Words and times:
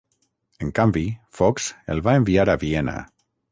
En 0.67 0.71
canvi, 0.79 1.03
Fox 1.41 1.69
el 1.97 2.03
va 2.09 2.17
enviar 2.23 2.49
a 2.49 2.59
Viena. 2.67 2.99